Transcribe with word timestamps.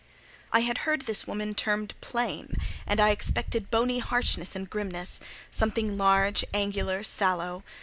I 0.51 0.61
had 0.61 0.79
heard 0.79 1.01
this 1.03 1.27
woman 1.27 1.53
termed 1.53 1.93
"plain," 2.01 2.57
and 2.87 2.99
I 2.99 3.11
expected 3.11 3.69
bony 3.69 3.99
harshness 3.99 4.55
and 4.55 4.67
grimness—something 4.67 5.95
large, 5.95 6.43
angular, 6.55 7.03
sallow. 7.03 7.63